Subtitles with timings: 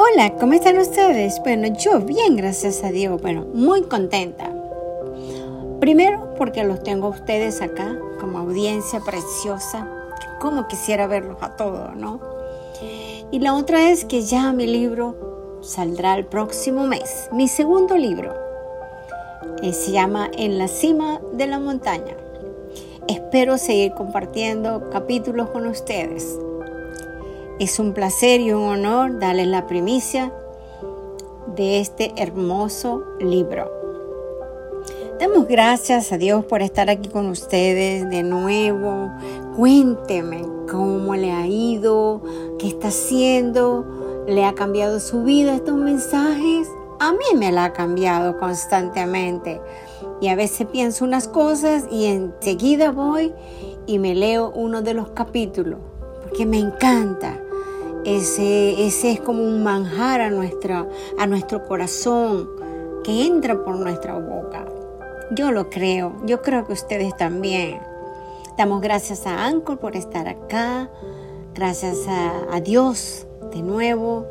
[0.00, 1.40] Hola, ¿cómo están ustedes?
[1.40, 3.20] Bueno, yo bien, gracias a Dios.
[3.20, 4.48] Bueno, muy contenta.
[5.80, 9.90] Primero porque los tengo a ustedes acá como audiencia preciosa.
[10.40, 12.20] Como quisiera verlos a todos, ¿no?
[13.32, 17.28] Y la otra es que ya mi libro saldrá el próximo mes.
[17.32, 18.36] Mi segundo libro
[19.62, 22.16] eh, se llama En la cima de la montaña.
[23.08, 26.38] Espero seguir compartiendo capítulos con ustedes.
[27.58, 30.32] Es un placer y un honor darles la primicia
[31.56, 33.68] de este hermoso libro.
[35.18, 39.10] Damos gracias a Dios por estar aquí con ustedes de nuevo.
[39.56, 42.22] Cuénteme cómo le ha ido,
[42.60, 43.84] qué está haciendo,
[44.28, 46.68] le ha cambiado su vida estos mensajes.
[47.00, 49.60] A mí me la ha cambiado constantemente.
[50.20, 53.34] Y a veces pienso unas cosas y enseguida voy
[53.88, 55.80] y me leo uno de los capítulos,
[56.22, 57.40] porque me encanta
[58.16, 60.86] ese, es como un manjar a, nuestra,
[61.18, 62.48] a nuestro corazón
[63.04, 64.66] que entra por nuestra boca.
[65.32, 67.80] Yo lo creo, yo creo que ustedes también.
[68.56, 70.90] Damos gracias a Anchor por estar acá,
[71.54, 74.26] gracias a, a Dios de nuevo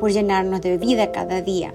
[0.00, 1.74] por llenarnos de vida cada día.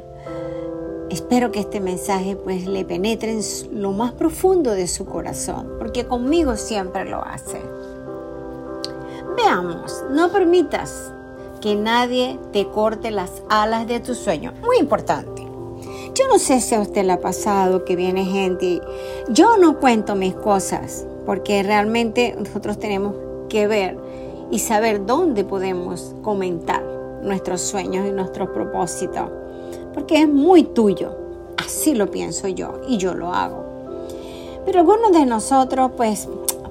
[1.09, 6.05] Espero que este mensaje pues le penetre en lo más profundo de su corazón, porque
[6.05, 7.61] conmigo siempre lo hace.
[9.35, 11.12] Veamos, no permitas
[11.63, 14.51] que nadie te corte las alas de tu sueño.
[14.65, 15.47] Muy importante.
[16.13, 18.81] Yo no sé si a usted le ha pasado que viene gente y
[19.29, 23.15] yo no cuento mis cosas porque realmente nosotros tenemos
[23.47, 23.97] que ver
[24.51, 26.83] y saber dónde podemos comentar
[27.21, 29.29] nuestros sueños y nuestros propósitos.
[29.93, 31.15] Porque es muy tuyo.
[31.55, 33.63] Así lo pienso yo y yo lo hago.
[34.65, 36.27] Pero algunos de nosotros pues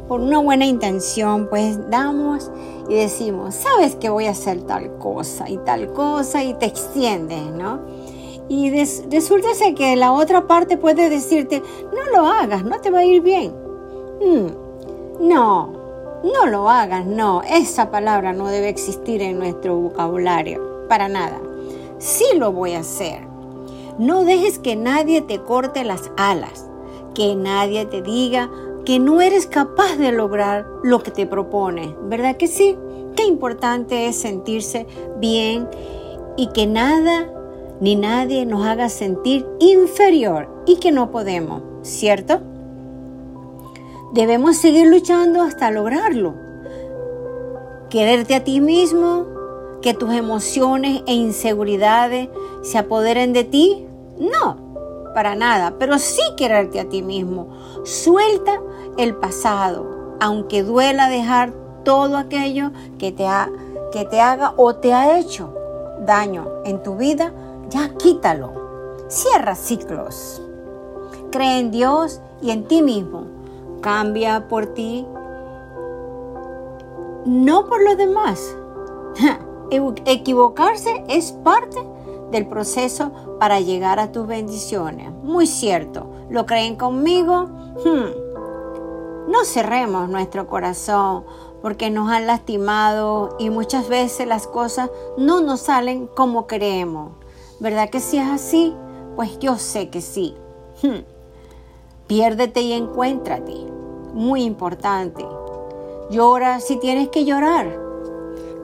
[0.08, 2.50] por una buena intención, pues damos
[2.88, 7.46] y decimos, sabes que voy a hacer tal cosa y tal cosa y te extiendes,
[7.52, 7.80] ¿no?
[8.48, 8.70] Y
[9.10, 11.62] resulta que la otra parte puede decirte,
[11.94, 13.52] no lo hagas, no te va a ir bien.
[14.20, 15.72] Hmm, no,
[16.22, 21.40] no lo hagas, no, esa palabra no debe existir en nuestro vocabulario, para nada.
[21.98, 23.20] Sí lo voy a hacer.
[23.98, 26.66] No dejes que nadie te corte las alas,
[27.14, 28.50] que nadie te diga,
[28.84, 32.76] que no eres capaz de lograr lo que te propone, ¿verdad que sí?
[33.16, 34.86] Qué importante es sentirse
[35.18, 35.68] bien
[36.36, 37.30] y que nada
[37.80, 42.40] ni nadie nos haga sentir inferior y que no podemos, ¿cierto?
[44.12, 46.34] Debemos seguir luchando hasta lograrlo.
[47.90, 49.26] Quererte a ti mismo,
[49.82, 52.28] que tus emociones e inseguridades
[52.62, 53.86] se apoderen de ti,
[54.18, 57.48] no, para nada, pero sí quererte a ti mismo.
[57.84, 58.60] Suelta
[58.96, 61.52] el pasado, aunque duela dejar
[61.84, 63.50] todo aquello que te, ha,
[63.92, 65.54] que te haga o te ha hecho
[66.06, 67.32] daño en tu vida,
[67.68, 68.52] ya quítalo.
[69.08, 70.42] Cierra ciclos.
[71.30, 73.24] Cree en Dios y en ti mismo.
[73.80, 75.06] Cambia por ti,
[77.24, 78.56] no por los demás.
[79.70, 81.82] Equivocarse es parte
[82.30, 85.10] del proceso para llegar a tus bendiciones.
[85.22, 86.06] Muy cierto.
[86.30, 87.48] ¿Lo creen conmigo?
[87.84, 88.21] Hmm.
[89.32, 91.24] No cerremos nuestro corazón
[91.62, 97.12] porque nos han lastimado y muchas veces las cosas no nos salen como creemos.
[97.58, 98.74] ¿Verdad que si es así?
[99.16, 100.34] Pues yo sé que sí.
[100.82, 101.00] Hmm.
[102.06, 103.54] Piérdete y encuéntrate.
[104.12, 105.24] Muy importante.
[106.10, 107.74] Llora si tienes que llorar.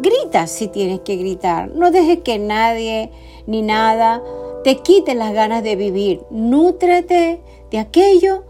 [0.01, 1.71] Grita si tienes que gritar.
[1.71, 3.11] No dejes que nadie
[3.47, 4.23] ni nada
[4.65, 6.27] te quite las ganas de vivir.
[6.29, 7.41] Nútrete
[7.71, 8.45] de aquello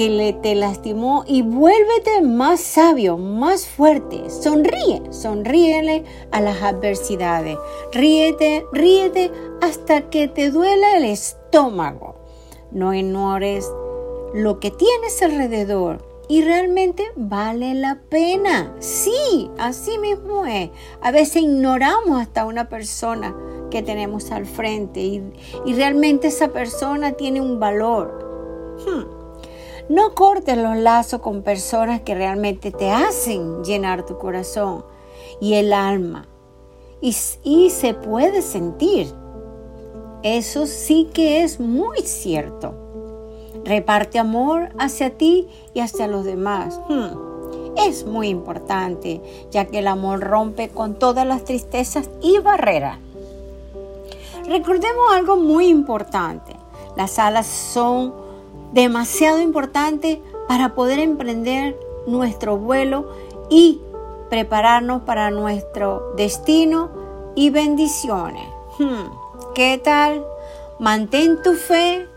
[0.00, 4.30] que le te lastimó y vuélvete más sabio, más fuerte.
[4.30, 7.58] Sonríe, sonríele a las adversidades.
[7.92, 9.30] Ríete, ríete
[9.60, 12.14] hasta que te duela el estómago.
[12.70, 13.70] No ignores
[14.32, 18.74] lo que tienes alrededor y realmente vale la pena.
[18.78, 20.70] Sí, así mismo es.
[21.02, 23.36] A veces ignoramos hasta una persona
[23.70, 28.78] que tenemos al frente y, realmente esa persona tiene un valor.
[28.86, 29.19] Hmm.
[29.90, 34.84] No cortes los lazos con personas que realmente te hacen llenar tu corazón
[35.40, 36.28] y el alma.
[37.00, 39.12] Y, se puede sentir.
[40.22, 42.72] Eso sí que es muy cierto.
[43.64, 46.80] Reparte amor hacia ti y hacia los demás.
[46.88, 47.08] Hmm.
[47.76, 49.20] Es muy importante,
[49.50, 53.00] ya que el amor rompe con todas las tristezas y barreras.
[54.46, 56.54] Recordemos algo muy importante.
[56.96, 58.29] Las alas son
[58.72, 60.18] demasiado importantes
[60.48, 63.10] para poder emprender nuestro vuelo
[63.48, 63.80] y
[64.28, 66.90] prepararnos para nuestro destino
[67.34, 68.46] y bendiciones.
[68.78, 69.10] Hmm,
[69.54, 70.24] ¿Qué tal?
[70.78, 72.08] Mantén tu fe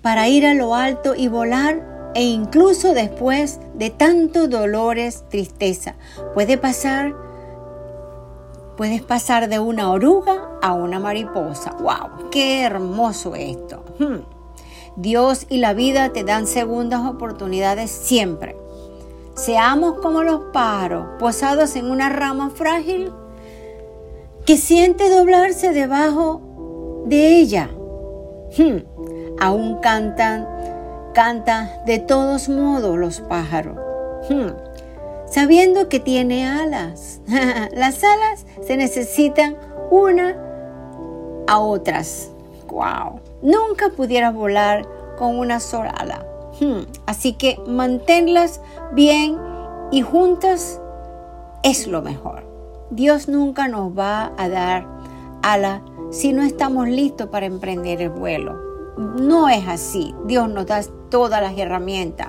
[0.00, 5.94] para ir a lo alto y volar e incluso después de tantos dolores, tristeza.
[6.34, 7.14] Puede pasar,
[8.76, 11.72] puedes pasar de una oruga a una mariposa.
[11.80, 12.30] ¡Wow!
[12.30, 13.84] ¡Qué hermoso esto!
[13.98, 14.31] Hmm.
[14.96, 18.56] Dios y la vida te dan segundas oportunidades siempre.
[19.34, 23.12] Seamos como los pájaros posados en una rama frágil
[24.44, 26.42] que siente doblarse debajo
[27.06, 27.70] de ella.
[28.58, 28.78] Hmm.
[29.40, 30.46] Aún cantan,
[31.14, 33.78] canta de todos modos los pájaros.
[34.28, 34.50] Hmm.
[35.26, 37.20] Sabiendo que tiene alas.
[37.72, 39.56] Las alas se necesitan
[39.90, 40.36] una
[41.46, 42.30] a otras.
[42.68, 43.20] Wow.
[43.42, 44.86] Nunca pudieras volar
[45.18, 46.24] con una sola ala.
[46.60, 46.86] Hmm.
[47.06, 48.60] Así que manténlas
[48.92, 49.38] bien
[49.90, 50.80] y juntas
[51.62, 52.44] es lo mejor.
[52.90, 54.86] Dios nunca nos va a dar
[55.42, 55.80] alas
[56.10, 58.58] si no estamos listos para emprender el vuelo.
[58.96, 60.14] No es así.
[60.26, 62.28] Dios nos da todas las herramientas.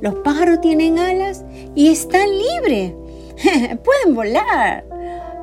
[0.00, 1.44] Los pájaros tienen alas
[1.74, 2.92] y están libres.
[3.84, 4.84] Pueden volar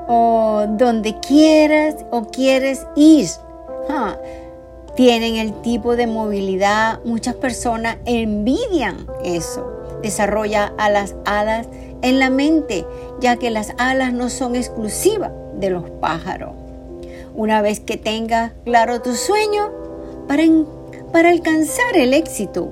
[0.07, 3.27] o donde quieras o quieres ir.
[4.95, 6.99] Tienen el tipo de movilidad.
[7.03, 9.99] Muchas personas envidian eso.
[10.01, 11.67] Desarrolla las alas
[12.01, 12.85] en la mente,
[13.19, 16.51] ya que las alas no son exclusivas de los pájaros.
[17.35, 19.71] Una vez que tengas claro tu sueño,
[20.27, 20.43] para,
[21.11, 22.69] para alcanzar el éxito,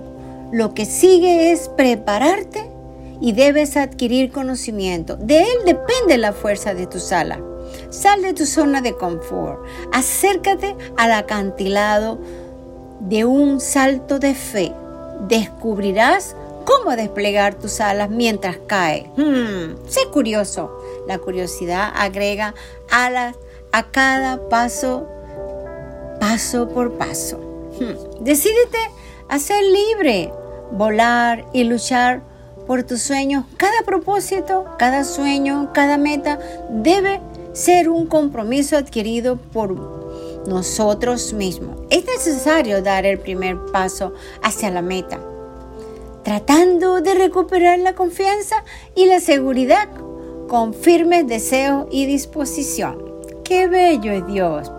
[0.51, 2.69] lo que sigue es prepararte
[3.21, 5.15] y debes adquirir conocimiento.
[5.15, 7.39] De él depende la fuerza de tus alas.
[7.91, 9.63] Sal de tu zona de confort.
[9.91, 12.17] Acércate al acantilado
[13.01, 14.73] de un salto de fe.
[15.27, 16.35] Descubrirás
[16.65, 19.11] cómo desplegar tus alas mientras cae.
[19.17, 20.71] Hmm, sé curioso.
[21.05, 22.53] La curiosidad agrega
[22.89, 23.35] alas
[23.73, 25.07] a cada paso,
[26.19, 27.37] paso por paso.
[27.79, 28.79] Hmm, decídete
[29.27, 30.31] a ser libre,
[30.71, 32.21] volar y luchar
[32.67, 33.45] por tus sueños.
[33.57, 36.39] Cada propósito, cada sueño, cada meta
[36.69, 37.19] debe
[37.53, 39.75] ser un compromiso adquirido por
[40.47, 41.77] nosotros mismos.
[41.89, 45.19] Es necesario dar el primer paso hacia la meta,
[46.23, 48.63] tratando de recuperar la confianza
[48.95, 49.89] y la seguridad
[50.47, 53.11] con firmes deseos y disposición.
[53.43, 54.71] ¡Qué bello es Dios!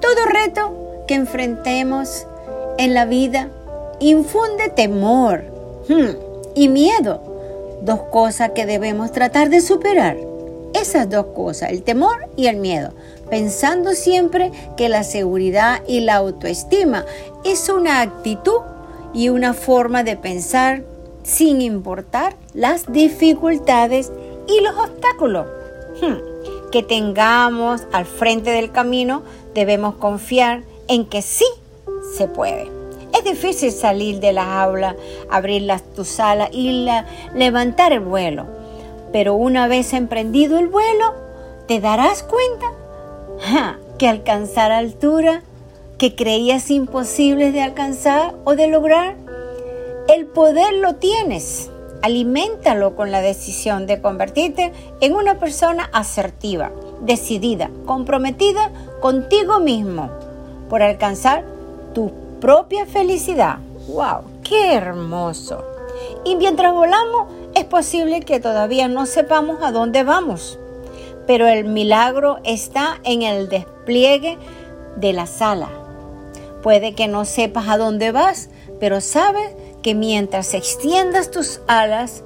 [0.00, 2.26] Todo reto que enfrentemos
[2.78, 3.50] en la vida
[4.00, 5.44] infunde temor
[5.88, 10.31] hmm, y miedo, dos cosas que debemos tratar de superar.
[10.74, 12.92] Esas dos cosas, el temor y el miedo,
[13.28, 17.04] pensando siempre que la seguridad y la autoestima
[17.44, 18.60] es una actitud
[19.12, 20.82] y una forma de pensar
[21.22, 24.10] sin importar las dificultades
[24.48, 25.46] y los obstáculos.
[26.00, 29.22] Hmm, que tengamos al frente del camino,
[29.54, 31.46] debemos confiar en que sí
[32.16, 32.70] se puede.
[33.16, 34.96] Es difícil salir de la aula,
[35.30, 36.88] abrir las, tus alas y
[37.34, 38.61] levantar el vuelo
[39.12, 41.14] pero una vez emprendido el vuelo,
[41.68, 42.66] te darás cuenta
[43.98, 45.42] que alcanzar altura
[45.98, 49.16] que creías imposible de alcanzar o de lograr,
[50.08, 51.70] el poder lo tienes.
[52.02, 56.72] Aliméntalo con la decisión de convertirte en una persona asertiva,
[57.02, 60.10] decidida, comprometida contigo mismo
[60.68, 61.44] por alcanzar
[61.94, 62.10] tu
[62.40, 63.58] propia felicidad.
[63.86, 64.22] ¡Wow!
[64.42, 65.64] ¡Qué hermoso!
[66.24, 70.58] Y mientras volamos, es posible que todavía no sepamos a dónde vamos,
[71.26, 74.38] pero el milagro está en el despliegue
[74.96, 75.68] de la sala.
[76.62, 78.48] Puede que no sepas a dónde vas,
[78.80, 79.50] pero sabes
[79.82, 82.22] que mientras extiendas tus alas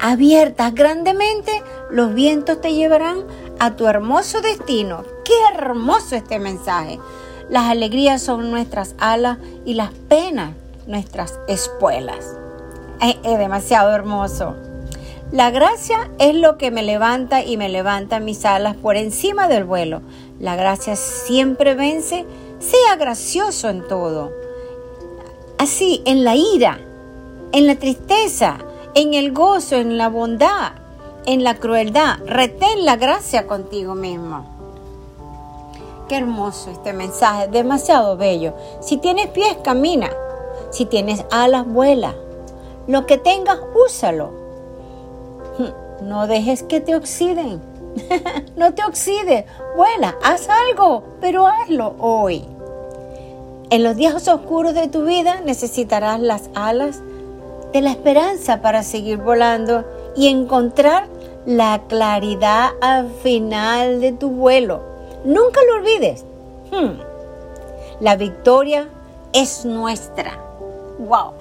[0.00, 3.24] abiertas grandemente, los vientos te llevarán
[3.58, 5.04] a tu hermoso destino.
[5.24, 6.98] ¡Qué hermoso este mensaje!
[7.48, 10.54] Las alegrías son nuestras alas y las penas
[10.86, 12.43] nuestras espuelas
[13.10, 14.54] es, demasiado hermoso.
[15.32, 19.64] La gracia es lo que me levanta y me levanta mis alas por encima del
[19.64, 20.02] vuelo.
[20.38, 22.24] La gracia siempre vence,
[22.60, 24.32] sea gracioso en todo.
[25.58, 26.78] Así, en la ira,
[27.52, 28.58] en la tristeza,
[28.94, 30.72] en el gozo, en la bondad,
[31.26, 32.18] en la crueldad.
[32.26, 34.46] Retén la gracia contigo mismo.
[36.08, 38.54] Qué hermoso este mensaje, demasiado bello.
[38.80, 40.10] Si tienes pies, camina.
[40.70, 42.14] Si tienes alas, vuela.
[42.86, 44.44] Lo que tengas, úsalo.
[46.02, 47.62] No dejes que te oxiden.
[48.56, 49.44] no te oxides.
[49.76, 52.44] Vuela, haz algo, pero hazlo hoy.
[53.70, 57.00] En los días oscuros de tu vida necesitarás las alas
[57.72, 61.08] de la esperanza para seguir volando y encontrar
[61.46, 64.82] la claridad al final de tu vuelo.
[65.24, 66.24] Nunca lo olvides.
[66.70, 67.00] Hmm.
[68.00, 68.88] La victoria
[69.32, 70.38] es nuestra.
[70.98, 71.32] ¡Wow!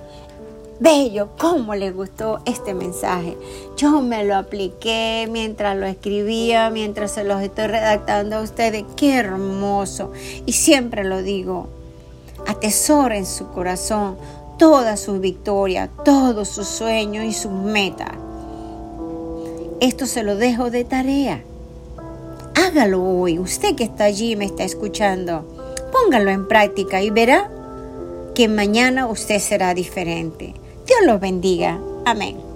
[0.83, 3.37] Bello, ¿cómo le gustó este mensaje?
[3.77, 8.83] Yo me lo apliqué mientras lo escribía, mientras se los estoy redactando a ustedes.
[8.97, 10.11] ¡Qué hermoso!
[10.45, 11.69] Y siempre lo digo,
[12.47, 14.17] atesora en su corazón
[14.59, 18.11] todas sus victorias, todos sus sueños y sus metas.
[19.79, 21.45] Esto se lo dejo de tarea.
[22.55, 25.45] Hágalo hoy, usted que está allí me está escuchando.
[25.93, 27.49] Póngalo en práctica y verá
[28.35, 30.55] que mañana usted será diferente.
[30.85, 31.79] Dios los bendiga.
[32.05, 32.52] Amén.